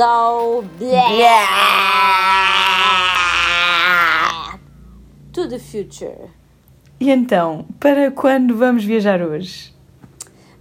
[0.00, 0.62] ao
[5.32, 6.30] To the future.
[6.98, 9.74] E então, para quando vamos viajar hoje?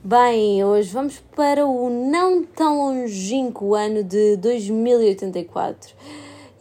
[0.04, 5.94] Bem, hoje vamos para o não tão longínquo ano de 2084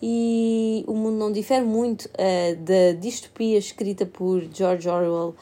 [0.03, 5.35] e o mundo não difere muito uh, da distopia escrita por George Orwell,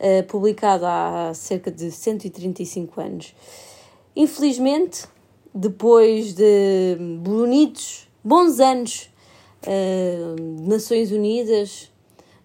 [0.00, 3.34] uh, publicada há cerca de 135 anos.
[4.16, 5.06] Infelizmente,
[5.54, 9.08] depois de bonitos, bons anos
[9.62, 11.92] uh, de Nações Unidas,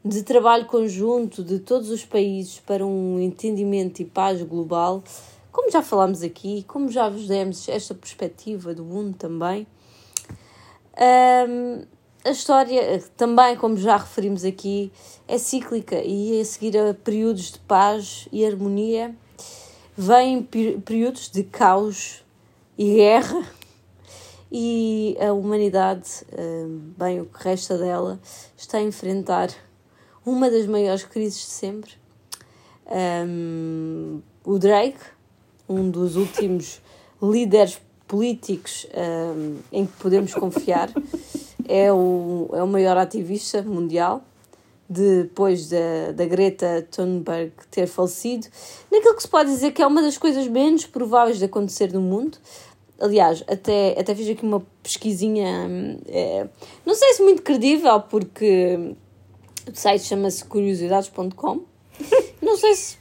[0.06, 5.04] de trabalho conjunto de todos os países para um entendimento e paz global,
[5.52, 9.66] como já falámos aqui, como já vos demos esta perspectiva do mundo também,
[11.50, 11.84] um,
[12.24, 14.92] a história, também como já referimos aqui,
[15.28, 19.16] é cíclica e a seguir a períodos de paz e harmonia
[19.98, 22.24] vêm períodos de caos
[22.80, 23.46] e guerra
[24.50, 26.26] e a humanidade,
[26.98, 28.18] bem o que resta dela,
[28.56, 29.50] está a enfrentar
[30.26, 31.92] uma das maiores crises de sempre.
[33.28, 34.98] Um, o Drake,
[35.68, 36.82] um dos últimos
[37.22, 40.90] líderes políticos um, em que podemos confiar.
[41.68, 44.24] É o, é o maior ativista mundial,
[44.90, 48.48] depois da, da Greta Thunberg ter falecido,
[48.92, 52.02] naquilo que se pode dizer que é uma das coisas menos prováveis de acontecer no
[52.02, 52.40] mundo.
[53.00, 55.70] Aliás, até, até fiz aqui uma pesquisinha,
[56.08, 56.48] é,
[56.86, 58.96] não sei se muito credível, porque
[59.72, 61.62] o site chama-se curiosidades.com.
[62.42, 62.98] Não sei se.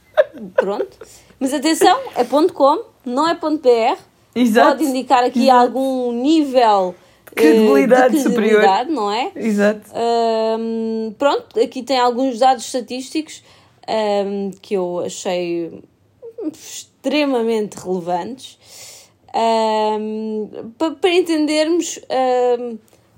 [0.53, 0.97] Pronto.
[1.39, 3.97] Mas atenção, é .com, não é .br.
[4.35, 4.69] Exato.
[4.69, 5.59] Pode indicar aqui Exato.
[5.59, 6.93] algum nível
[7.33, 8.85] credibilidade, uh, de credibilidade superior.
[8.87, 9.31] não é?
[9.35, 9.89] Exato.
[10.59, 13.41] Um, pronto, aqui tem alguns dados estatísticos
[13.87, 15.81] um, que eu achei
[16.53, 18.57] extremamente relevantes
[19.35, 21.99] um, para, entendermos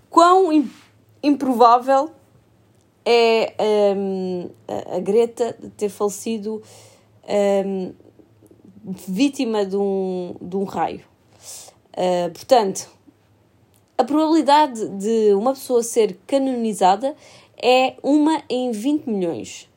[0.09, 0.65] quão
[1.23, 2.11] improvável
[3.05, 3.53] é
[4.95, 6.61] a Greta ter falecido
[8.83, 11.01] vítima de um, de um raio.
[11.91, 12.89] Uh, portanto,
[13.97, 17.15] a probabilidade de uma pessoa ser canonizada
[17.61, 19.69] é uma em 20 milhões.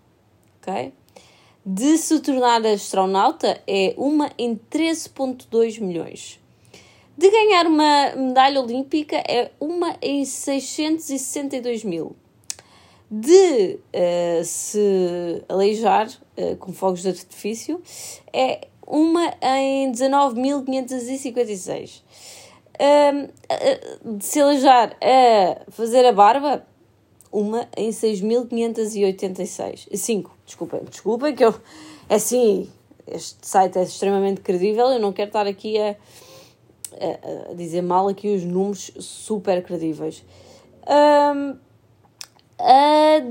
[0.61, 0.93] ok?
[1.67, 6.39] De se tornar astronauta é uma em 13,2 milhões.
[7.17, 12.15] De ganhar uma medalha olímpica é uma em 662 mil.
[13.11, 17.81] De uh, se aleijar uh, com fogos de artifício
[18.31, 22.03] é uma em 19.556.
[22.75, 26.67] Um, de se alejar a fazer a barba,
[27.35, 29.89] uma em 6.586.
[29.93, 31.53] 5, desculpem, desculpem que eu.
[32.09, 32.71] É assim,
[33.07, 35.97] este site é extremamente credível, eu não quero estar aqui a,
[37.01, 40.25] a, a dizer mal aqui os números super credíveis.
[40.87, 41.57] Um,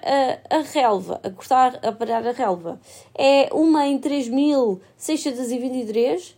[0.50, 2.82] a, a, relva, a cortar, a parar a relva,
[3.16, 6.34] é uma em 3.623.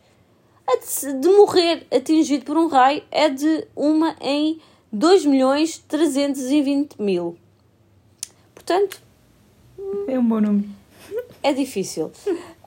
[0.67, 4.59] A de, de morrer atingido por um raio é de uma em
[4.93, 7.35] 2.320.000.
[8.53, 8.99] Portanto,
[10.07, 10.67] é um bom número.
[11.43, 12.11] É difícil.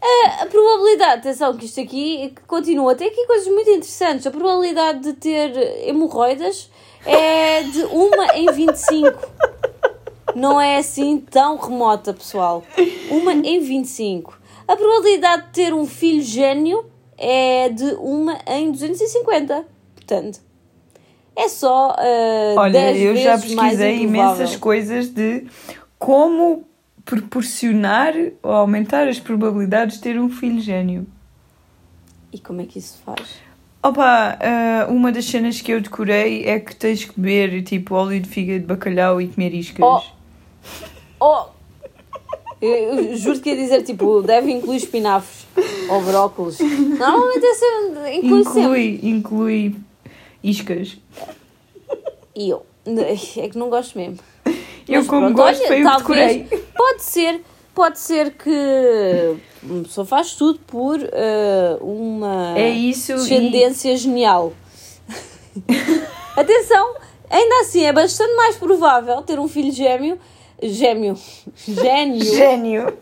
[0.01, 4.25] A, a, probabilidade, atenção, que isto aqui continua, tem aqui coisas muito interessantes.
[4.27, 5.57] A probabilidade de ter
[5.89, 6.71] hemorroidas
[7.05, 9.48] é de 1 em 25.
[10.35, 12.65] Não é assim tão remota, pessoal.
[13.11, 14.39] 1 em 25.
[14.67, 16.85] A probabilidade de ter um filho gênio
[17.17, 19.65] é de 1 em 250.
[19.95, 20.41] Portanto,
[21.35, 25.47] é só uh, Olha, 10 eu já pesquisei imensas coisas de
[25.99, 26.65] como
[27.05, 31.07] proporcionar ou aumentar as probabilidades de ter um filho gênio.
[32.33, 33.41] E como é que isso faz?
[33.83, 38.21] Opa, uh, uma das cenas que eu decorei é que tens que beber tipo óleo
[38.21, 39.83] de fígado de bacalhau e comer iscas.
[39.83, 40.18] Oh!
[41.21, 41.45] Oh.
[42.61, 45.47] Eu, juro que ia dizer, tipo, deve incluir espinafres
[45.89, 46.59] ou brócolis.
[46.59, 49.09] Normalmente é sempre, inclui, inclui sempre.
[49.09, 49.77] Inclui
[50.43, 50.97] iscas.
[52.35, 52.67] E eu,
[53.37, 54.19] é que não gosto mesmo.
[54.89, 56.45] Eu, como pronto, gosto, olha, foi o decorei.
[56.75, 57.41] Pode ser,
[57.75, 63.97] pode ser que uma pessoa faz tudo por uh, uma é isso descendência e...
[63.97, 64.53] genial.
[66.37, 66.95] Atenção,
[67.29, 70.19] ainda assim é bastante mais provável ter um filho gêmeo.
[70.63, 71.17] Gêmeo.
[71.57, 72.25] Gênio.
[72.25, 72.99] Gênio.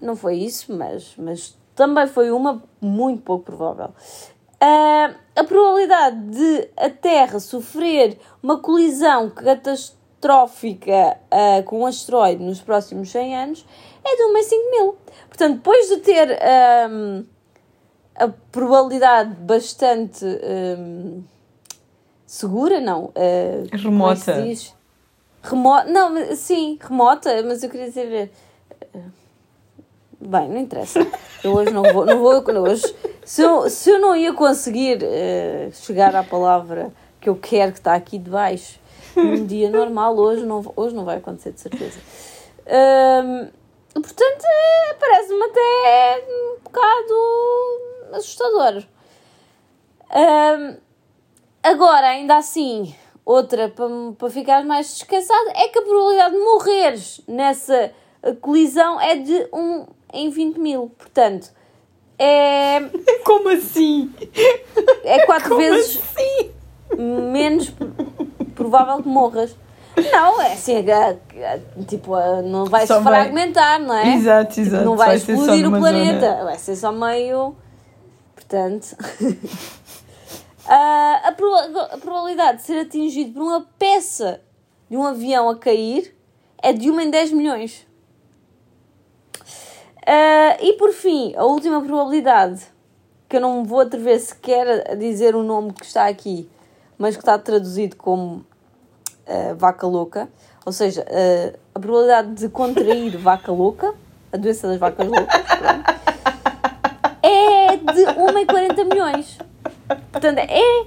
[0.00, 3.90] Não foi isso, mas, mas também foi uma muito pouco provável.
[4.62, 12.60] Uh, a probabilidade de a Terra sofrer uma colisão catastrófica uh, com um asteroide nos
[12.60, 13.66] próximos 100 anos
[14.04, 14.96] é de 1 em 5 mil.
[15.26, 16.38] Portanto, depois de ter
[16.88, 17.24] um,
[18.14, 21.24] a probabilidade bastante um,
[22.24, 23.06] segura, não.
[23.06, 24.44] Uh, é Remota.
[25.42, 25.90] Remota.
[25.90, 28.30] Não, sim, remota, mas eu queria dizer.
[30.24, 31.00] Bem, não interessa.
[31.42, 32.06] Eu hoje não vou.
[32.06, 32.32] Não vou
[32.62, 37.72] hoje, se, eu, se eu não ia conseguir uh, chegar à palavra que eu quero
[37.72, 38.78] que está aqui debaixo
[39.16, 41.98] num dia normal, hoje não, hoje não vai acontecer, de certeza.
[42.66, 43.48] Ahm,
[43.94, 48.84] portanto, eh, parece-me até um bocado assustador.
[50.10, 50.76] Ahm,
[51.62, 57.20] agora, ainda assim, outra para, para ficar mais descansado é que a probabilidade de morreres
[57.26, 57.92] nessa
[58.40, 60.90] colisão é de 1 em 20 mil.
[60.98, 61.50] Portanto,
[62.18, 62.80] é,
[63.24, 64.12] Como assim?
[65.04, 66.50] é quatro Como vezes assim?
[67.32, 67.72] menos
[68.54, 69.56] provável que morras.
[70.10, 74.14] Não, é assim, é- é- tipo, é, não vai se Só vai- fragmentar, não é?
[74.14, 74.84] Exato, Tipo, exato.
[74.84, 77.54] não vai, só explodir o planeta, zona- vai ser só meio.
[78.34, 78.96] Portanto.
[80.64, 84.40] Ah, a, proba- a probabilidade de ser atingido por uma peça
[84.88, 86.16] de um avião a cair
[86.62, 87.84] é de 1 em 10 milhões.
[90.06, 92.62] Ah, e por fim, a última probabilidade,
[93.28, 96.48] que eu não vou atrever sequer a dizer o nome que está aqui,
[96.98, 98.44] mas que está traduzido como
[99.26, 100.28] ah, vaca louca,
[100.66, 103.94] ou seja, ah, a probabilidade de contrair vaca louca,
[104.32, 106.02] a doença das vacas loucas, pronto,
[107.22, 109.38] é de 1 em 40 milhões.
[110.10, 110.86] Portanto, é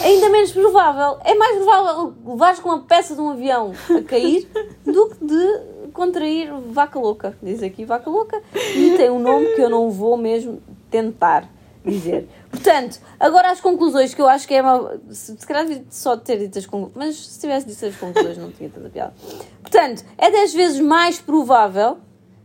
[0.00, 1.18] ainda menos provável.
[1.24, 4.48] É mais provável levares com uma peça de um avião a cair
[4.84, 5.60] do que de
[5.92, 7.36] contrair vaca louca.
[7.42, 11.48] Diz aqui vaca louca e tem um nome que eu não vou mesmo tentar
[11.84, 12.28] dizer.
[12.50, 15.00] Portanto, agora as conclusões que eu acho que é uma.
[15.10, 18.50] Se, se calhar só ter dito as conclusões, mas se tivesse dito as conclusões não
[18.50, 19.14] tinha tanta piada.
[19.60, 21.98] Portanto, é 10 vezes mais provável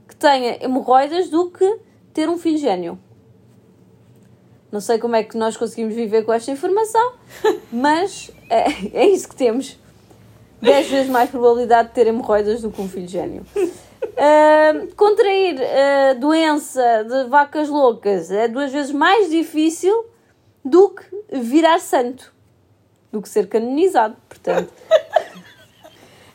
[0.07, 1.79] que tenha hemorroidas do que
[2.13, 2.99] ter um filho gênio.
[4.71, 7.13] Não sei como é que nós conseguimos viver com esta informação,
[7.71, 9.77] mas é, é isso que temos.
[10.61, 13.45] 10 vezes mais probabilidade de ter hemorroidas do que um filho gênio.
[14.17, 20.05] Ahm, contrair a doença de vacas loucas é duas vezes mais difícil
[20.65, 22.33] do que virar santo,
[23.11, 24.15] do que ser canonizado.
[24.27, 24.73] Portanto,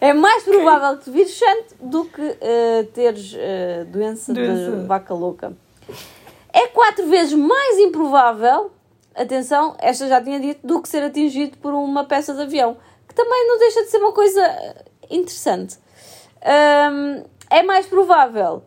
[0.00, 4.76] é mais provável que vires santo do que ah, teres ah, doença, Doença.
[4.76, 5.52] de vaca louca.
[6.52, 8.70] É quatro vezes mais improvável,
[9.14, 12.76] atenção, esta já tinha dito, do que ser atingido por uma peça de avião,
[13.08, 15.78] que também não deixa de ser uma coisa eh, interessante.
[16.44, 18.64] Hum, é mais provável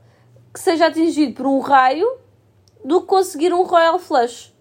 [0.53, 2.07] que seja atingido por um raio
[2.83, 4.53] do que conseguir um Royal Flush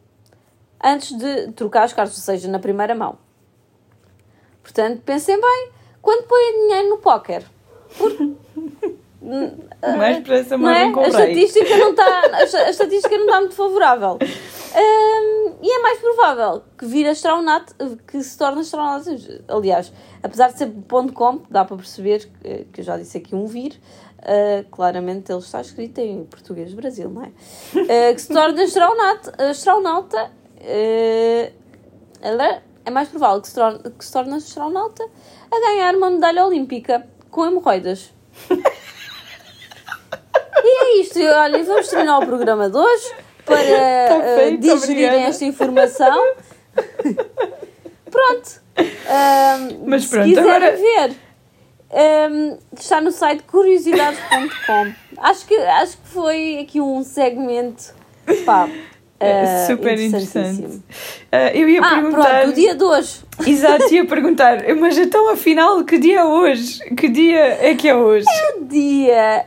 [0.83, 3.19] antes de trocar as cartas, ou seja, na primeira mão.
[4.63, 5.71] Portanto, pensem bem
[6.03, 7.45] quando põem dinheiro no póquer.
[9.97, 10.87] Mais depressa Não é?
[10.87, 11.33] morrem com a, o rei.
[11.33, 14.19] estatística não está, a esta- a estatística não está muito favorável.
[14.77, 17.75] Hum, e é mais provável que vir astronauta,
[18.07, 19.11] que se torne astronauta.
[19.49, 23.35] Aliás, apesar de ser ponto .com, dá para perceber que, que eu já disse aqui
[23.35, 23.81] um vir,
[24.19, 27.29] uh, claramente ele está escrito em português Brasil, não é?
[27.29, 31.53] Uh, que se torne astronauta, astronauta uh,
[32.21, 35.03] ela- é mais provável que se, torne, que se torne astronauta
[35.51, 38.13] a ganhar uma medalha olímpica com hemorroidas.
[40.77, 43.13] E é isto, olha, vamos terminar o programa de hoje
[43.45, 45.29] para Tá eh, feito, digerirem obrigada.
[45.29, 46.25] esta informação.
[48.11, 48.63] Pronto.
[48.79, 51.13] Um, Mas se pronto, quiserem agora- ver,
[52.31, 54.93] um, está no site curiosidades.com.
[55.19, 57.95] acho, que, acho que foi aqui um segmento
[58.45, 58.69] pá,
[59.21, 60.83] É uh, super interessante.
[61.31, 62.41] Ah, eu ia Ah, perguntar.
[62.41, 63.21] pronto, o dia de hoje.
[63.47, 66.81] Exato, ia perguntar, mas então afinal, que dia é hoje?
[66.97, 68.27] Que dia é que é hoje?
[68.59, 69.47] O dia.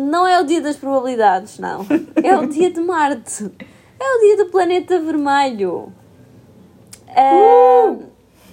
[0.00, 1.84] Não é o dia das probabilidades, não.
[2.22, 3.50] É o dia de Marte.
[3.98, 5.92] É o dia do planeta vermelho.
[7.08, 7.96] Ah,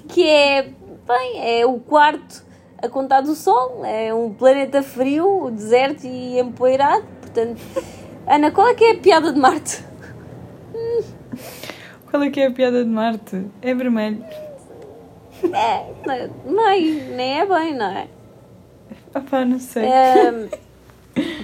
[0.07, 0.63] Que é.
[1.07, 2.43] Bem, é o quarto
[2.81, 3.85] a contar do Sol.
[3.85, 7.05] É um planeta frio, deserto e empoeirado.
[7.21, 7.61] Portanto,
[8.25, 9.83] Ana, qual é que é a piada de Marte?
[12.09, 13.45] Qual é que é a piada de Marte?
[13.61, 14.25] É vermelho.
[15.53, 15.85] É,
[16.43, 18.07] nem, nem é bem, não é?
[19.13, 19.85] Opá, não sei.
[19.85, 20.47] Ahm,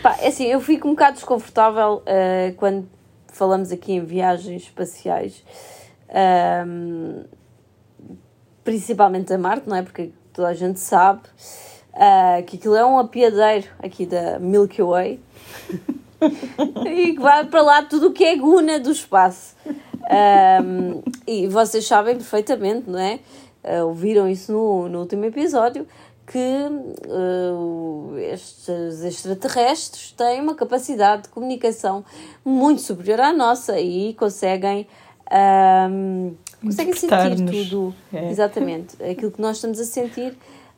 [0.01, 2.87] pá, é assim, eu fico um bocado desconfortável ah, quando
[3.27, 5.43] falamos aqui em viagens espaciais,
[6.11, 7.23] Ahm,
[8.63, 9.81] principalmente a Marte, não é?
[9.81, 11.21] Porque toda a gente sabe
[11.93, 15.19] ah, que aquilo é um apiadeiro aqui da Milky Way
[16.85, 19.55] e que vai para lá tudo o que é guna do espaço.
[20.09, 23.19] Ahm, e vocês sabem perfeitamente, não é?
[23.63, 25.87] Ah, ouviram isso no, no último episódio
[26.27, 26.39] que
[27.09, 32.03] ah, estes extraterrestres têm uma capacidade de comunicação
[32.45, 34.87] muito superior à nossa e conseguem,
[35.29, 36.31] ahm,
[36.63, 37.07] conseguem sentir
[37.65, 37.95] tudo.
[38.13, 38.29] É.
[38.31, 39.01] Exatamente.
[39.03, 40.37] Aquilo que nós estamos a sentir,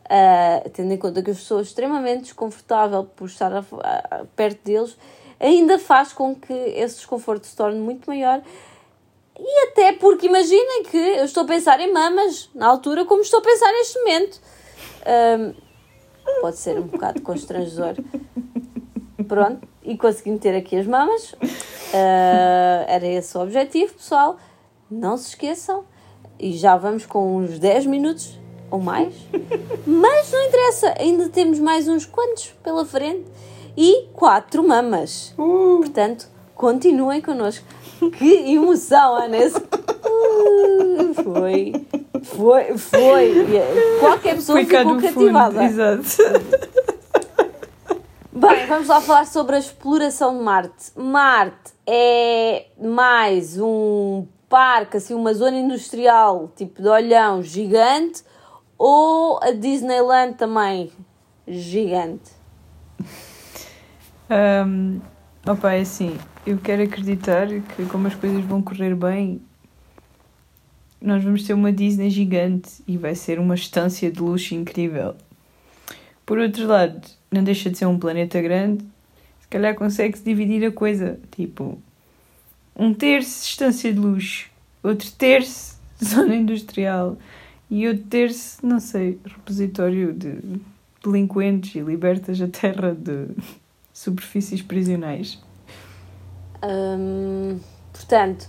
[0.09, 4.97] ah, tendo em conta que eu estou extremamente desconfortável por estar a- a- perto deles,
[5.39, 8.41] ainda faz com que esse desconforto se torne muito maior.
[9.38, 13.39] E até porque imaginem que eu estou a pensar em mamas na altura como estou
[13.39, 14.39] a pensar neste momento.
[15.05, 15.53] Ahm,
[16.41, 17.95] pode ser um bocado constrangedor.
[19.27, 21.36] Pronto, e consegui ter aqui as mamas.
[21.93, 24.38] Ah, era esse o objetivo, pessoal.
[24.89, 25.86] Não se esqueçam.
[26.39, 28.39] E já vamos com uns 10 minutos
[28.72, 29.13] ou mais.
[29.86, 33.25] Mas não interessa, ainda temos mais uns quantos pela frente.
[33.77, 35.33] E quatro mamas.
[35.38, 36.27] Uh, Portanto,
[36.63, 37.65] continuem connosco.
[38.17, 39.36] Que emoção, Ana!
[39.38, 39.60] Esse-
[40.05, 41.74] Uh, Foi.
[42.24, 42.77] Foi.
[42.77, 43.46] Foi.
[44.00, 45.13] Qualquer pessoa foi cá ficou no fundo.
[45.13, 45.63] cativada.
[45.65, 46.03] Exato.
[48.32, 50.91] Bem, vamos lá falar sobre a exploração de Marte.
[50.96, 58.24] Marte é mais um parque, assim, uma zona industrial, tipo de olhão gigante,
[58.77, 60.91] ou a Disneyland também
[61.48, 62.32] gigante?
[64.29, 65.00] Um,
[65.45, 69.41] opa, é assim, eu quero acreditar que como as coisas vão correr bem,
[71.01, 75.15] nós vamos ter uma Disney gigante e vai ser uma estância de luxo incrível.
[76.25, 78.85] Por outro lado, não deixa de ser um planeta grande,
[79.41, 81.77] se calhar consegue-se dividir a coisa, tipo,
[82.73, 84.50] um terço estância de luxo,
[84.81, 87.17] outro terço zona industrial
[87.69, 90.38] e outro terço, não sei, repositório de
[91.03, 93.27] delinquentes e libertas a terra de
[93.93, 95.39] superfícies prisionais.
[96.65, 97.59] Hum,
[97.91, 98.47] portanto,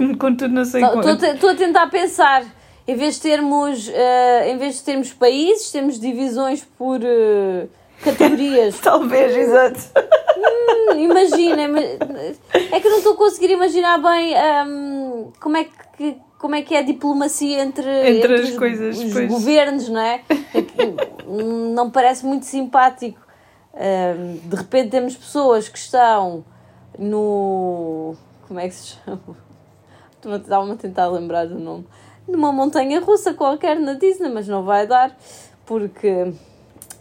[0.00, 2.44] hum, Contudo, não sei Estou a tentar pensar.
[2.88, 7.66] Em vez de termos, eh, em vez de termos países, temos divisões por eh,
[8.02, 8.78] categorias.
[8.82, 9.80] Talvez, exato.
[10.36, 14.34] Hum, Imagina, ima- é que eu não estou a conseguir imaginar bem
[14.66, 17.86] hum, como, é que, como é que é a diplomacia entre,
[18.18, 19.28] Entre as os, coisas, os pois.
[19.30, 20.22] governos, não é?
[20.52, 23.20] É hum, Não parece muito simpático.
[23.74, 26.44] Hum, de repente temos pessoas que estão
[26.98, 28.14] no.
[28.46, 29.36] Como é que se chama?
[30.36, 31.86] Estava-me a tentar lembrar do nome.
[32.28, 35.16] Numa montanha russa qualquer na Disney, mas não vai dar,
[35.64, 36.32] porque.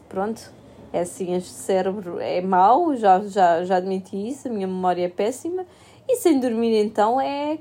[0.07, 0.51] Pronto,
[0.91, 5.09] é assim, este cérebro é mau, já, já, já admiti isso, a minha memória é
[5.09, 5.65] péssima.
[6.07, 7.59] E sem dormir, então, é.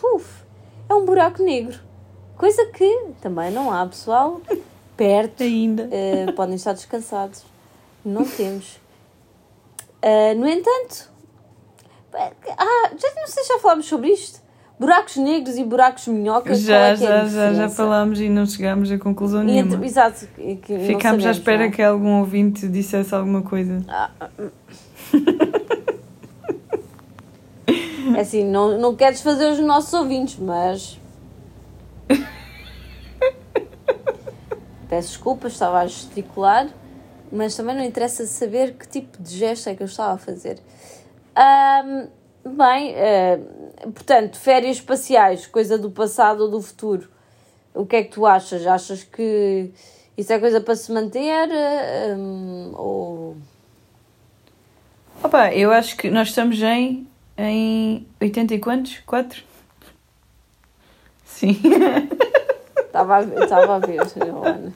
[0.00, 0.44] Puf,
[0.88, 1.78] é um buraco negro.
[2.36, 4.40] Coisa que também não há, pessoal,
[4.96, 5.42] perto.
[5.42, 5.84] Ainda.
[5.84, 7.55] Uh, podem estar descansados.
[8.06, 8.76] Não temos.
[10.02, 11.10] Uh, no entanto,
[12.14, 14.40] ah, já não sei se já falámos sobre isto.
[14.78, 16.58] Buracos negros e buracos minhocas.
[16.58, 19.74] qual Já, é é já, já, já falámos e não chegámos a conclusão E nenhuma.
[19.74, 20.28] entre- Exato.
[20.86, 21.70] Ficámos à espera não é?
[21.70, 23.82] que algum ouvinte dissesse alguma coisa.
[28.16, 30.98] É assim, não, não queres fazer os nossos ouvintes, mas.
[34.88, 36.68] Peço desculpas, estava a gesticular,
[37.32, 40.58] mas também não interessa saber que tipo de gesto é que eu estava a fazer.
[41.34, 42.08] Ahm,
[42.44, 43.38] bem, eh,
[43.94, 47.08] portanto, férias espaciais, coisa do passado ou do futuro.
[47.74, 48.66] O que é que tu achas?
[48.66, 49.70] Achas que
[50.16, 51.48] isso é coisa para se manter?
[52.16, 53.36] hum, ou.
[55.22, 57.06] Opa, eu acho que nós estamos em,
[57.36, 58.98] em 80 e quantos?
[59.06, 59.42] 4?
[61.24, 61.60] Sim.
[62.96, 64.00] Estava a ver, estava a ver,
[64.32, 64.72] oh Ana.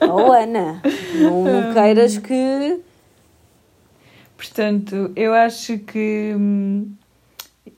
[0.00, 0.82] Oh Ana,
[1.14, 2.80] não, não queiras que.
[4.36, 6.92] Portanto, eu acho que hum,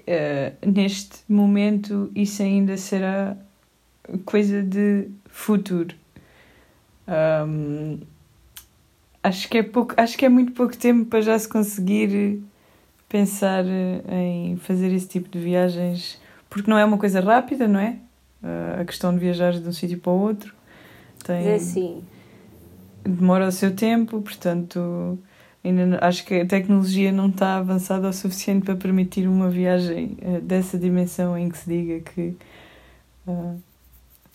[0.06, 3.38] eh, neste momento isso ainda será
[4.26, 5.94] coisa de futuro.
[7.08, 8.00] Hum,
[9.22, 12.42] acho que é pouco, acho que é muito pouco tempo para já se conseguir
[13.08, 13.64] pensar
[14.10, 17.96] em fazer esse tipo de viagens, porque não é uma coisa rápida, não é?
[18.44, 20.54] Uh, a questão de viajar de um sítio para o outro
[21.24, 22.02] tem É assim.
[23.02, 25.18] demora o seu tempo, portanto
[25.64, 30.40] ainda acho que a tecnologia não está avançada o suficiente para permitir uma viagem uh,
[30.42, 32.36] dessa dimensão em que se diga que
[33.26, 33.58] uh,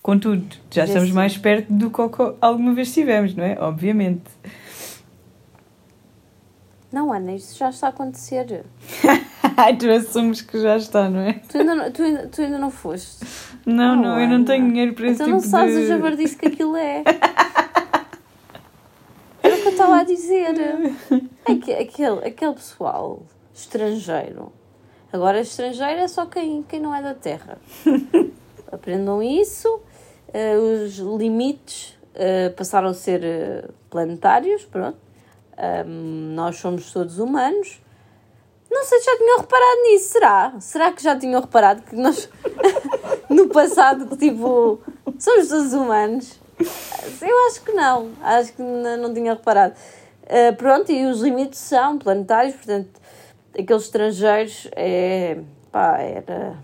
[0.02, 1.16] contudo, já É estamos assim.
[1.16, 2.02] mais perto do que
[2.42, 3.58] alguma vez estivemos, não é?
[3.60, 4.24] Obviamente.
[6.92, 8.64] Não, Ana, isso já está a acontecer.
[9.78, 11.34] Tu assumes que já está, não é?
[11.50, 13.26] Tu ainda não, tu ainda, tu ainda não foste.
[13.66, 15.82] Não, Oh, não, eu não tenho dinheiro para esse Então não tipo sabes de...
[15.82, 17.04] o jabardice que aquilo é.
[19.44, 20.56] Era o que eu estava a dizer.
[21.46, 23.22] É que aquele, aquele pessoal
[23.54, 24.52] estrangeiro.
[25.12, 27.58] Agora, estrangeiro é só quem, quem não é da terra.
[28.72, 29.82] Aprendam isso.
[30.34, 34.64] eh, os limites eh, passaram a ser eh, planetários.
[34.66, 34.98] Pronto.
[35.60, 37.82] Ahm, nós somos todos humanos.
[38.72, 40.54] Não sei se já tinham reparado nisso, será?
[40.60, 42.30] Será que já tinham reparado que nós,
[43.30, 44.80] no passado, que tipo,
[45.20, 46.40] somos todos humanos?
[47.22, 49.74] Eu acho que não, acho que não, não tinha reparado.
[50.30, 53.02] Ah, pronto, e os limites são planetários, portanto,
[53.58, 55.40] aqueles estrangeiros, é,
[55.72, 56.58] pá, era,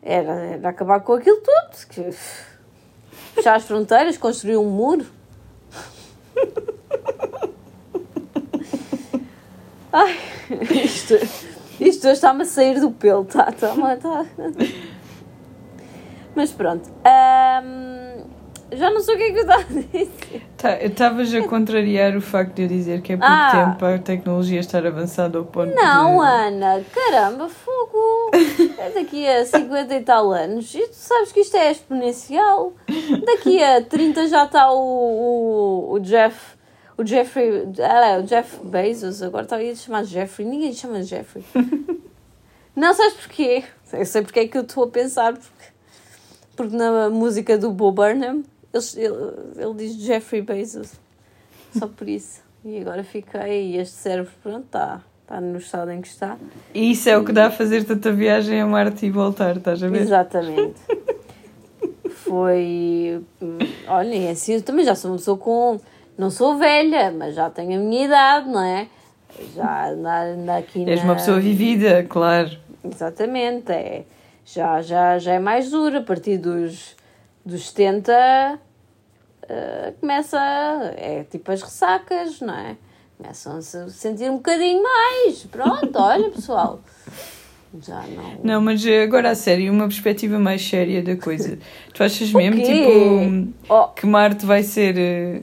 [0.00, 2.10] era, era acabar com aquilo tudo, que,
[3.34, 5.04] fechar as fronteiras, construir um muro.
[9.92, 10.18] Ai,
[10.84, 11.14] isto,
[11.78, 14.26] isto hoje está-me a sair do pelo, tá, tá, tá.
[16.34, 18.01] Mas pronto, ahm,
[18.76, 20.42] já não sei o que é que eu estava a dizer.
[20.56, 23.50] Tá, eu estavas a contrariar o facto de eu dizer que é pouco Ah.
[23.52, 26.24] tempo para a tecnologia estar avançada ao ponto Não, de...
[26.26, 28.30] Ana, caramba, fogo!
[28.78, 30.74] É daqui a 50 e tal anos.
[30.74, 32.72] E tu sabes que isto é exponencial.
[33.24, 36.56] Daqui a 30 já está o, o, o Jeff.
[36.96, 37.68] O Jeffrey.
[37.80, 39.22] Ah, o Jeff Bezos.
[39.22, 40.46] Agora está a chamar Jeffrey.
[40.46, 41.44] Ninguém lhe chama Jeffrey.
[42.76, 43.64] Não sabes porquê?
[43.92, 45.32] Eu sei porque é que eu estou a pensar.
[45.34, 45.64] Porque,
[46.56, 50.92] porque na música do Bo Burnham ele, ele, ele diz Jeffrey Bezos.
[51.78, 52.40] Só por isso.
[52.64, 53.72] E agora fiquei.
[53.72, 56.36] E este cérebro, pronto, está está no estado em que está.
[56.74, 59.82] E isso é o que dá a fazer tanta viagem a Marte e voltar, estás
[59.82, 60.02] a ver?
[60.02, 60.74] Exatamente.
[62.10, 63.22] Foi.
[63.40, 63.58] hum,
[63.88, 65.80] Olhem, assim, eu também já sou uma pessoa com.
[66.16, 68.86] Não sou velha, mas já tenho a minha idade, não é?
[69.54, 72.50] Já andar, andar aqui És na- uma pessoa vivida, claro.
[72.84, 74.04] Exatamente, é.
[74.44, 75.98] Já, já, já é mais duro.
[75.98, 76.94] A partir dos,
[77.44, 78.58] dos 70
[79.48, 80.38] eh, começa.
[80.96, 82.76] É tipo as ressacas, não é?
[83.18, 85.44] Começam a se sentir um bocadinho mais.
[85.44, 86.80] Pronto, olha pessoal.
[87.80, 88.40] Já não.
[88.44, 91.58] Não, mas agora a sério, uma perspectiva mais séria da coisa.
[91.94, 94.98] Tu achas mesmo, tipo, Oh, que Marte vai ser...
[94.98, 95.42] eh,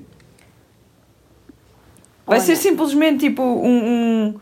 [2.26, 2.46] Vai Olha.
[2.46, 4.40] ser simplesmente, tipo, um, um,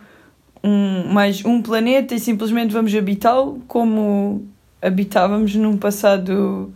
[0.61, 4.45] um- mais um planeta e simplesmente vamos habitá-lo como
[4.81, 6.73] habitávamos num passado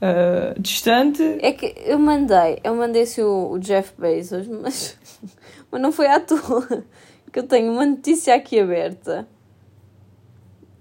[0.00, 1.22] ah, distante?
[1.40, 4.96] É que eu mandei, eu mandei se o, o Jeff Bezos, mas,
[5.70, 6.84] mas não foi à toa.
[7.32, 9.28] Que eu tenho uma notícia aqui aberta,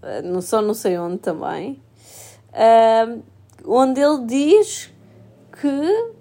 [0.02, 1.80] eh, não só não sei onde também,
[2.54, 3.20] ahm,
[3.66, 4.92] onde ele diz
[5.52, 6.14] que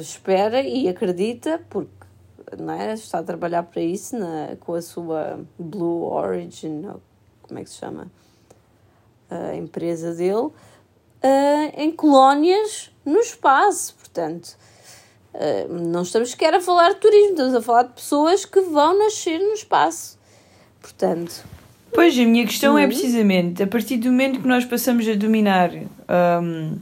[0.00, 2.00] espera e acredita, porque
[2.58, 6.90] não é, está a trabalhar para isso na, com a sua Blue Origin,
[7.42, 8.10] como é que se chama?
[9.30, 10.50] A empresa dele,
[11.22, 13.94] ah, em colónias no espaço.
[13.98, 14.56] Portanto,
[15.34, 18.98] ah, não estamos sequer a falar de turismo, estamos a falar de pessoas que vão
[18.98, 20.18] nascer no espaço.
[20.80, 21.44] Portanto,
[21.92, 22.88] Pois, a minha questão é Uhum.
[22.88, 26.76] precisamente, a partir do momento que nós passamos a dominar hum,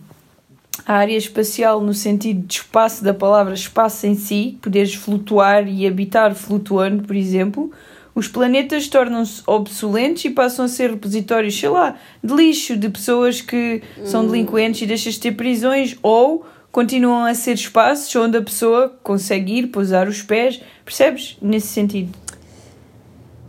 [0.87, 5.87] a área espacial no sentido de espaço da palavra espaço em si, poderes flutuar e
[5.87, 7.72] habitar flutuando, por exemplo,
[8.18, 13.40] os planetas tornam-se obsoletos e passam a ser repositórios, sei lá, de lixo, de pessoas
[13.40, 18.42] que são delinquentes e deixas de ter prisões, ou continuam a ser espaços onde a
[18.42, 21.38] pessoa consegue ir, pousar os pés, percebes?
[21.40, 22.11] Nesse sentido.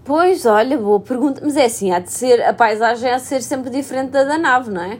[0.05, 1.41] pois, olha, boa pergunta.
[1.43, 4.37] Mas é assim, há de ser, a paisagem há de ser sempre diferente da da
[4.37, 4.99] nave, não é?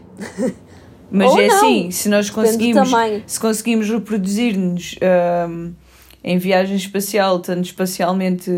[1.12, 1.56] Mas Ou é não.
[1.58, 2.90] assim, se nós conseguimos,
[3.28, 5.74] se conseguimos reproduzir-nos ahm,
[6.24, 8.52] em viagem espacial, estando espacialmente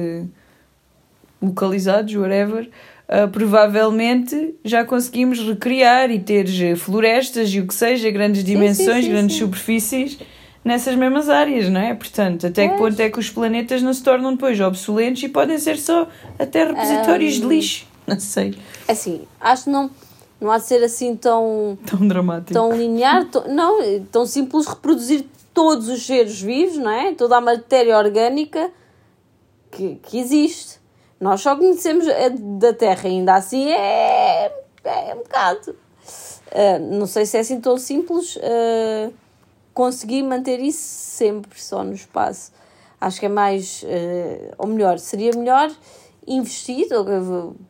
[1.42, 2.70] localizados, whatever,
[3.10, 9.04] uh, provavelmente já conseguimos recriar e ter florestas e o que seja, grandes dimensões, sim,
[9.04, 10.20] sim, grandes superfícies
[10.64, 11.94] nessas mesmas áreas, não é?
[11.94, 15.58] Portanto, até que ponto é que os planetas não se tornam depois obsoletos e podem
[15.58, 17.92] ser só até repositórios um, de lixo?
[18.08, 18.58] Não sei.
[18.88, 19.90] Assim, acho que não,
[20.42, 21.78] não há de ser assim tão.
[21.86, 22.52] Tão dramático.
[22.52, 23.80] Tão linear, tão, não,
[24.12, 25.24] tão simples reproduzir
[25.54, 27.14] todos os seres vivos, não é?
[27.14, 28.72] Toda a matéria orgânica
[29.70, 30.81] que, que existe.
[31.22, 32.08] Nós só conhecemos
[32.60, 34.52] da Terra, ainda assim é,
[34.84, 35.76] é um bocado.
[36.52, 39.14] Uh, não sei se é assim tão simples uh,
[39.72, 42.52] conseguir manter isso sempre só no espaço.
[43.00, 45.72] Acho que é mais, uh, ou melhor, seria melhor
[46.26, 46.88] investir,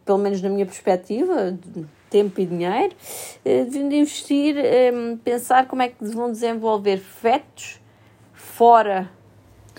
[0.05, 1.57] pelo menos na minha perspectiva,
[2.09, 2.93] tempo e dinheiro,
[3.69, 4.55] de investir,
[5.23, 7.79] pensar como é que vão desenvolver fetos
[8.33, 9.09] fora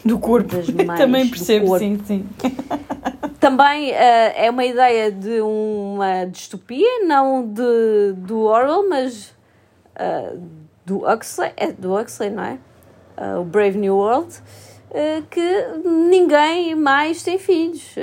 [0.04, 0.56] do corpo.
[0.56, 2.26] Das mães, Também percebo, sim, sim.
[3.40, 3.94] Também uh,
[4.36, 9.34] é uma ideia de uma distopia, não de, do Orwell, mas
[9.96, 10.40] uh,
[10.86, 12.58] do Huxley, é do Huxley, não é?
[13.18, 14.34] Uh, o Brave New World,
[15.30, 17.94] que ninguém mais tem filhos.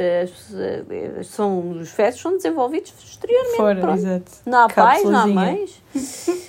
[1.23, 3.57] são, os fetos são desenvolvidos exteriormente.
[3.57, 4.31] Fora, exato.
[4.43, 5.81] Não há pais, não há mães.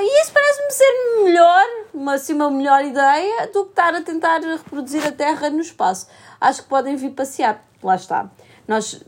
[0.00, 4.40] e isso parece-me ser melhor, uma, assim, uma melhor ideia do que estar a tentar
[4.40, 6.06] reproduzir a Terra no espaço.
[6.40, 7.64] Acho que podem vir passear.
[7.82, 8.30] Lá está.
[8.66, 9.02] Nós,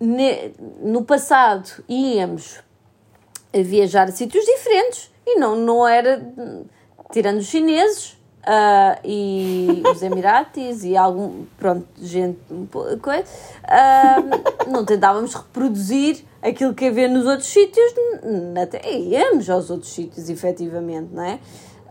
[0.00, 2.60] no passado, íamos
[3.54, 6.20] a viajar a sítios diferentes e não, não era,
[7.12, 12.40] tirando os chineses, Uh, e os Emiratis e algum, pronto, gente,
[13.00, 13.22] coisa,
[13.62, 17.92] uh, não tentávamos reproduzir aquilo que havia nos outros sítios,
[18.60, 21.38] até íamos aos outros sítios, efetivamente, não é?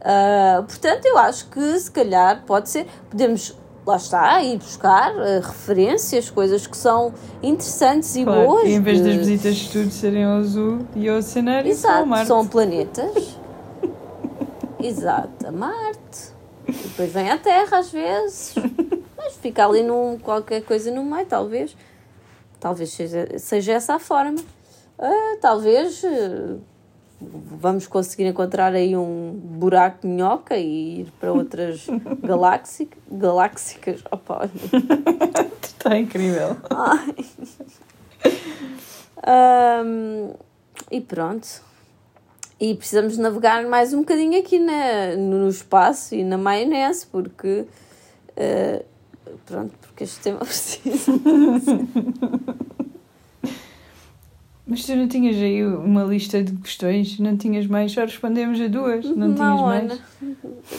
[0.02, 5.42] Uh, portanto, eu acho que se calhar pode ser, podemos lá está, ir buscar uh,
[5.42, 8.68] referências, coisas que são interessantes e claro, boas.
[8.68, 9.04] E em vez de...
[9.04, 12.28] das visitas de estudo serem ao azul e ao cenário, Exato, são, Marte.
[12.28, 13.38] são planetas.
[14.82, 16.32] Exato, a Marte.
[16.68, 18.56] E depois vem a Terra às vezes.
[19.18, 21.76] Mas fica ali num, qualquer coisa no meio, talvez.
[22.62, 24.40] Talvez seja, seja essa a forma.
[25.00, 26.62] Uh, talvez uh,
[27.20, 31.88] vamos conseguir encontrar aí um buraco de minhoca e ir para outras
[32.22, 33.00] galáxicas.
[33.12, 34.04] galáxicas.
[34.12, 34.48] Opa,
[35.64, 36.56] Está incrível.
[39.28, 40.34] Um,
[40.92, 41.64] e pronto.
[42.60, 47.66] E precisamos navegar mais um bocadinho aqui na, no espaço e na maionese, porque.
[48.38, 48.91] Uh,
[49.46, 51.12] pronto, porque este tema precisa.
[54.66, 57.20] Mas tu não tinhas aí uma lista de questões?
[57.20, 57.92] Não tinhas mais?
[57.92, 59.06] Só respondemos a duas?
[59.06, 59.92] Não, não tinhas mais?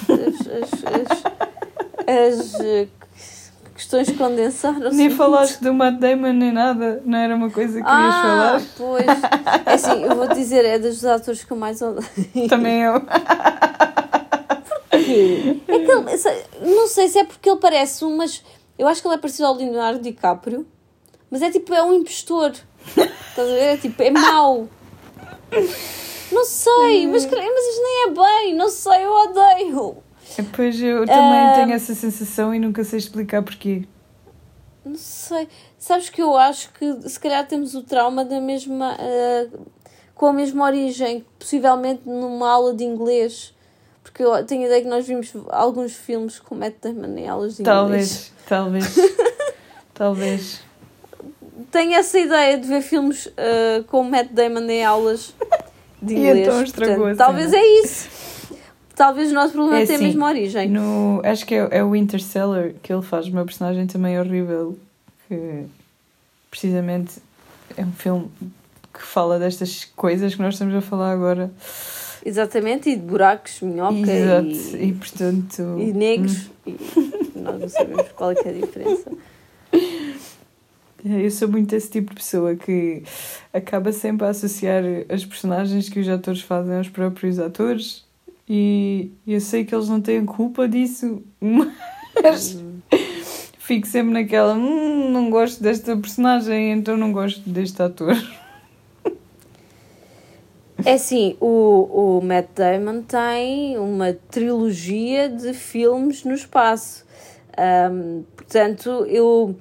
[0.09, 1.25] As, as,
[2.07, 2.89] as, as
[3.75, 4.97] questões condensaram-se.
[4.97, 8.63] Nem falaste do Matt Damon nem nada, não era uma coisa que querias ah, falar?
[8.79, 9.07] Pois,
[9.67, 12.49] é assim, eu vou dizer, é dos atores que eu mais odeio.
[12.49, 12.95] Também eu.
[15.03, 18.43] É que ele, não sei se é porque ele parece um, mas
[18.79, 20.67] eu acho que ele é parecido ao Leonardo DiCaprio,
[21.31, 22.53] mas é tipo, é um impostor.
[22.87, 23.75] Estás a ver?
[23.75, 24.69] É tipo, é mau.
[26.31, 29.97] Não sei, mas, mas isto nem é bem, não sei, eu odeio.
[30.55, 33.87] Pois eu também uh, tenho essa sensação e nunca sei explicar porquê.
[34.85, 35.47] Não sei.
[35.79, 38.97] Sabes que eu acho que se calhar temos o trauma da mesma.
[38.97, 39.67] Uh,
[40.15, 43.55] com a mesma origem, possivelmente numa aula de inglês.
[44.13, 47.57] Porque eu tenho a ideia que nós vimos alguns filmes com Matt Damon em aulas
[47.57, 48.33] de talvez, inglês.
[48.47, 48.95] Talvez,
[49.95, 50.61] talvez.
[51.71, 55.35] Tenho essa ideia de ver filmes uh, com Matt Damon em aulas
[56.01, 56.37] de inglês.
[56.37, 58.09] E então estragou Talvez é isso.
[58.95, 60.69] Talvez o nosso problema é, tenha a mesma origem.
[60.69, 64.79] No, acho que é, é o Interstellar que ele faz, uma personagem também horrível,
[65.27, 65.65] que
[66.51, 67.15] precisamente
[67.77, 68.31] é um filme
[68.93, 71.51] que fala destas coisas que nós estamos a falar agora.
[72.25, 74.77] Exatamente, e de buracos, minhoca Exato.
[74.77, 75.77] e, e portanto.
[75.79, 76.51] E negros.
[76.67, 76.77] Hum.
[77.35, 79.11] E nós não sabemos qual é, é a diferença.
[81.05, 83.03] Eu sou muito esse tipo de pessoa que
[83.53, 88.05] acaba sempre a associar as personagens que os atores fazem aos próprios atores
[88.49, 91.23] e eu sei que eles não têm culpa disso,
[92.23, 92.57] mas
[93.59, 98.17] fico sempre naquela, hum, não gosto desta personagem, então não gosto deste ator.
[100.85, 107.05] É assim, o, o Matt Damon tem uma trilogia de filmes no espaço.
[107.91, 109.55] Um, portanto, eu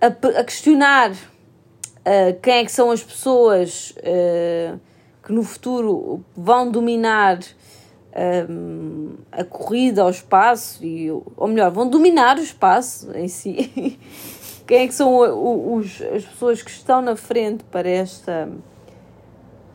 [0.00, 4.78] a, a questionar uh, quem é que são as pessoas uh,
[5.22, 7.38] que no futuro vão dominar
[8.48, 13.98] um, a corrida ao espaço, e, ou melhor, vão dominar o espaço em si.
[14.66, 15.16] quem é que são
[15.76, 18.48] os, as pessoas que estão na frente para esta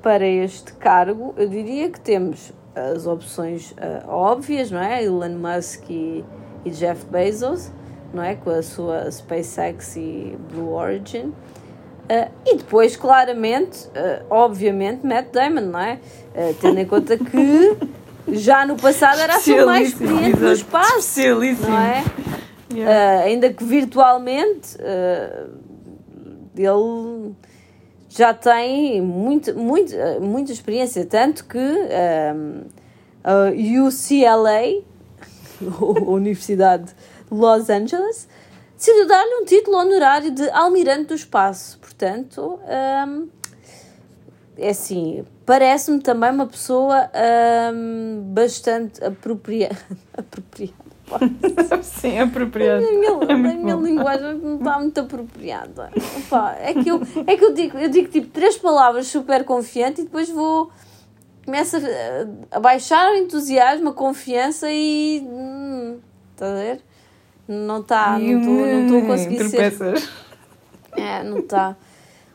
[0.06, 5.04] para este cargo, eu diria que temos as opções uh, óbvias, não é?
[5.04, 6.24] Elon Musk e,
[6.64, 7.72] e, Jeff Bezos,
[8.14, 8.36] não é?
[8.36, 11.30] Com a sua SpaceX e Blue Origin.
[11.30, 16.00] Uh, e depois, claramente, uh, obviamente, Matt Damon, não é?
[16.62, 17.76] tendo em conta que
[18.38, 21.20] já no passado era a sua mais experiente no espaço,
[21.68, 22.04] não é?
[22.72, 23.24] Yeah.
[23.24, 24.78] ainda que virtualmente,
[26.56, 27.34] ele
[28.16, 32.64] já tem muito, muito, muita experiência, tanto que um,
[33.22, 34.84] a UCLA,
[35.62, 38.28] a Universidade de Los Angeles,
[38.78, 41.78] decidiu dar-lhe um título honorário de Almirante do Espaço.
[41.80, 42.58] Portanto,
[43.08, 43.28] um,
[44.58, 47.10] é assim, parece-me também uma pessoa
[47.74, 49.78] um, bastante apropriada.
[50.16, 50.85] apropriada
[51.84, 52.86] Sim, apropriado.
[52.86, 55.92] A minha, é a minha linguagem não está muito apropriada.
[56.18, 60.02] Opa, é que, eu, é que eu, digo, eu digo tipo três palavras super confiante
[60.02, 60.72] e depois vou.
[61.46, 65.22] Começa a, a baixar o entusiasmo, a confiança e.
[65.24, 66.00] Hum,
[66.34, 66.82] está a ver?
[67.48, 68.18] Não está.
[68.18, 69.74] Não estou a conseguir ser.
[70.98, 71.76] É, não está.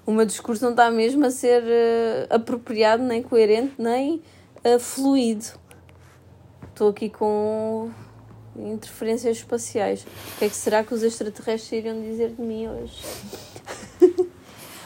[0.06, 4.22] O meu discurso não está mesmo a ser uh, apropriado, nem coerente, nem
[4.64, 5.46] uh, fluido.
[6.68, 7.90] Estou aqui com
[8.56, 10.02] interferências espaciais.
[10.02, 12.96] O que é que será que os extraterrestres iriam dizer de mim hoje?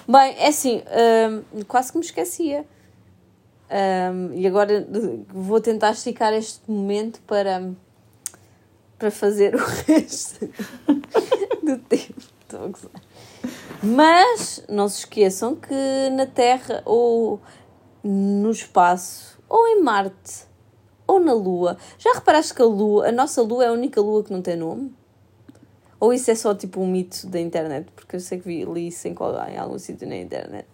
[0.07, 0.83] Bem, é assim,
[1.55, 2.67] um, quase que me esquecia.
[3.71, 4.87] Um, e agora
[5.29, 7.73] vou tentar esticar este momento para,
[8.99, 10.47] para fazer o resto
[11.63, 12.21] do tempo.
[12.43, 13.03] Estou a gozar.
[13.83, 17.41] Mas não se esqueçam que na Terra ou
[18.03, 20.47] no espaço ou em Marte
[21.07, 21.77] ou na Lua.
[21.99, 24.57] Já reparaste que a Lua, a nossa Lua é a única Lua que não tem
[24.57, 24.93] nome?
[26.01, 27.87] Ou isso é só tipo um mito da internet?
[27.95, 30.67] Porque eu sei que vi, li isso em, em algum sítio na internet.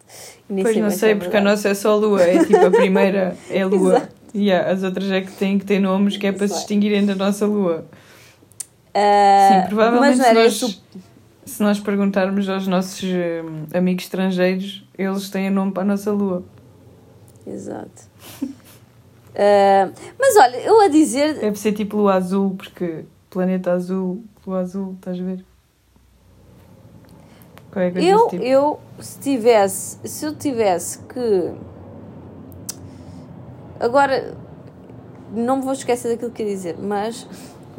[0.49, 3.63] pois não sei, é porque a nossa é só Lua, é tipo a primeira é
[3.63, 3.97] a Lua.
[3.97, 4.15] Exato.
[4.35, 7.07] e yeah, as outras é que têm que ter nomes que é para se distinguirem
[7.07, 7.85] da nossa Lua.
[8.89, 10.83] Uh, Sim, provavelmente se nós,
[11.45, 16.43] se nós perguntarmos aos nossos hum, amigos estrangeiros, eles têm nome para a nossa Lua.
[17.47, 18.11] Exato.
[19.31, 21.35] Uh, mas olha, eu a dizer.
[21.35, 25.45] Deve ser tipo lua azul, porque planeta azul, lua azul, estás a ver?
[27.71, 28.43] Qual é que eu, tipo?
[28.43, 31.53] eu, se tivesse, se eu tivesse que.
[33.79, 34.37] Agora,
[35.33, 37.27] não me vou esquecer daquilo que ia dizer, mas.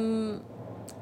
[0.00, 0.40] um,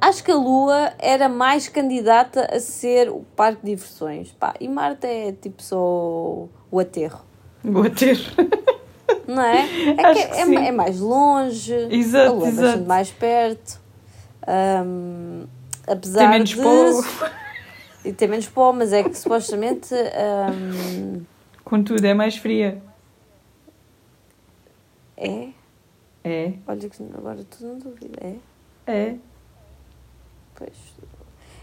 [0.01, 4.31] acho que a Lua era mais candidata a ser o parque de diversões.
[4.33, 7.30] Pá, e Marte é tipo só o aterro.
[7.63, 8.19] Vou ter.
[9.27, 9.63] Não é?
[9.91, 12.67] É, que, que é, é, mais longe, exato, a lua é exato.
[12.67, 13.81] bastante mais perto.
[14.49, 15.47] Um,
[15.87, 16.57] apesar tem menos de.
[16.57, 17.31] Pó.
[18.03, 19.95] E tem menos pó, mas é que supostamente.
[19.95, 21.23] Um,
[21.63, 22.81] Contudo, é mais fria.
[25.19, 25.49] É?
[26.25, 26.55] É.
[26.67, 28.19] Olha que agora estou na dúvida.
[28.23, 28.37] É?
[28.87, 29.17] É.
[30.55, 30.73] Pois.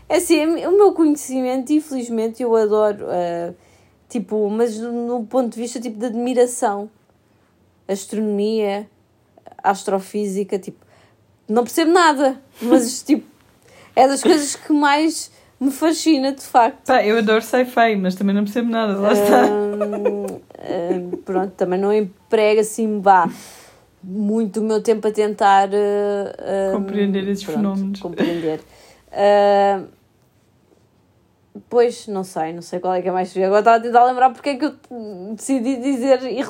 [0.07, 3.05] É assim, o meu conhecimento, infelizmente, eu adoro.
[3.05, 3.55] Uh,
[4.09, 6.89] Tipo, mas no ponto de vista tipo de admiração.
[7.87, 8.87] Astronomia,
[9.63, 10.85] astrofísica, tipo,
[11.47, 13.25] não percebo nada, mas tipo,
[13.95, 16.85] é das coisas que mais me fascina, de facto.
[16.85, 19.45] Pá, eu adoro sci-fi, mas também não percebo nada, lá está.
[19.45, 23.29] Um, pronto, também não emprego assim, vá,
[24.03, 27.99] muito o meu tempo a tentar uh, compreender esses pronto, fenómenos.
[27.99, 28.59] Compreender.
[29.11, 29.87] Uh,
[31.69, 34.31] Pois, não sei, não sei qual é que é mais Agora estava a tentar lembrar
[34.31, 34.73] porque é que eu
[35.35, 36.41] decidi dizer e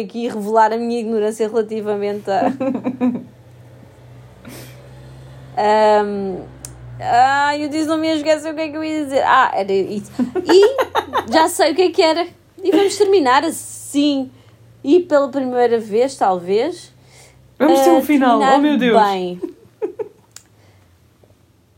[0.00, 2.44] aqui revelar a minha ignorância relativamente a.
[6.04, 6.44] um,
[7.00, 9.22] ah, eu disse, não me esqueci o que é que eu ia dizer.
[9.24, 10.10] Ah, era isso.
[10.52, 12.26] E já sei o que é que era.
[12.62, 14.30] E vamos terminar assim.
[14.82, 16.94] E pela primeira vez, talvez.
[17.58, 19.02] Vamos ter um final, oh meu Deus!
[19.02, 19.40] Bem.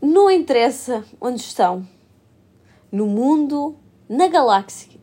[0.01, 1.87] Não interessa onde estão
[2.91, 4.99] no mundo, na galáxia.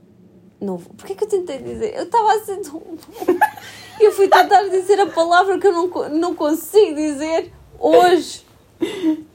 [0.61, 1.95] Não, porquê que eu tentei dizer?
[1.95, 2.83] Eu estava a ser tão.
[4.01, 8.45] eu fui tentar dizer a palavra que eu não, não consigo dizer hoje.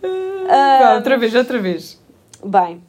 [0.48, 2.00] Vá, outra vez, outra vez.
[2.44, 2.84] Bem.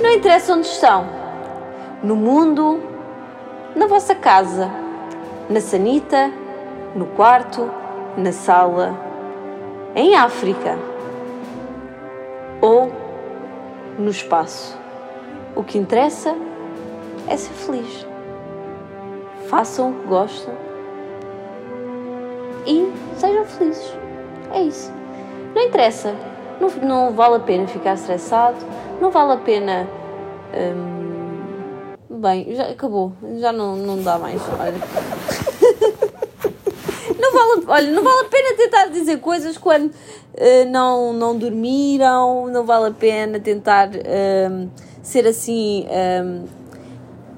[0.00, 1.04] Não interessa onde estão.
[2.02, 2.95] No mundo,
[3.76, 4.70] na vossa casa,
[5.50, 6.32] na sanita,
[6.94, 7.70] no quarto,
[8.16, 8.98] na sala,
[9.94, 10.78] em África
[12.62, 12.90] ou
[13.98, 14.78] no espaço.
[15.54, 16.34] O que interessa
[17.28, 18.06] é ser feliz.
[19.46, 20.54] Façam o que gostam
[22.66, 23.94] e sejam felizes.
[24.54, 24.90] É isso.
[25.54, 26.14] Não interessa.
[26.58, 28.56] Não, não vale a pena ficar estressado.
[29.00, 29.86] Não vale a pena.
[30.54, 30.95] Hum,
[32.16, 33.12] bem, já acabou.
[33.38, 34.42] Já não, não dá mais.
[34.58, 34.74] Olha.
[37.18, 42.48] não vale, olha, não vale a pena tentar dizer coisas quando uh, não, não dormiram.
[42.48, 44.68] Não vale a pena tentar um,
[45.02, 45.86] ser assim.
[46.24, 46.66] Um,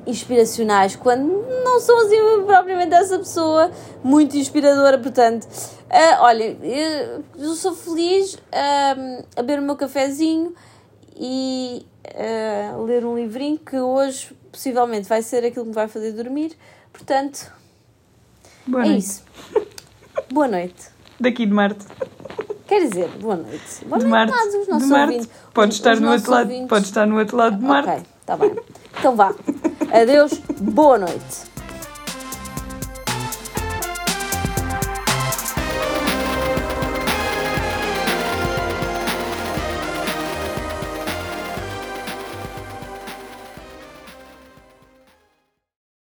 [0.08, 3.70] inspiracionais quando não sou assim propriamente essa pessoa
[4.02, 4.98] muito inspiradora.
[4.98, 6.56] Portanto, uh, olha,
[7.36, 10.54] eu sou feliz a beber o meu cafezinho
[11.14, 16.12] e uh, ler um livrinho que hoje possivelmente vai ser aquilo que me vai fazer
[16.12, 16.56] dormir.
[16.92, 17.52] Portanto,
[18.66, 18.98] boa é noite.
[19.00, 19.24] isso.
[20.32, 20.88] boa noite.
[21.20, 21.84] Daqui de Marte.
[22.66, 23.84] Quer dizer, boa noite.
[23.86, 24.56] Boa de noite, Marte.
[24.56, 25.14] os nossos de Marte.
[25.14, 25.30] Ouvintes.
[25.54, 27.88] Pode estar, no outro lado, pode estar no outro lado de Marte.
[27.90, 28.56] Ok, está bem.
[28.98, 29.34] Então vá.
[29.92, 31.57] Adeus, boa noite.